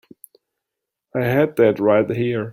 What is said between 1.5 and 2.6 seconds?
that right here.